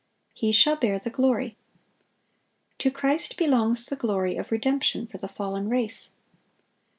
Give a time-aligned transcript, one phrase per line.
[0.33, 1.57] (678) "He shall bear the glory."
[2.79, 6.13] To Christ belongs the glory of redemption for the fallen race.